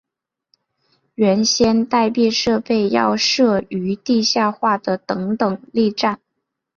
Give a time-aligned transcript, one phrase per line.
[1.13, 6.19] 原先待避设备要设于地下化的等等力站。